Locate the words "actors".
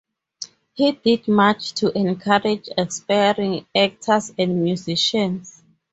3.77-4.33